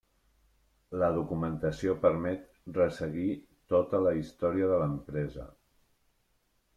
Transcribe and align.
La 1.01 1.09
documentació 1.17 1.93
permet 2.05 2.47
resseguir 2.77 3.27
tota 3.75 3.99
la 4.07 4.15
història 4.21 4.71
de 4.73 4.81
l'empresa. 4.85 5.47